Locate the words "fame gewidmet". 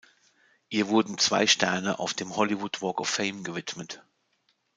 3.07-4.01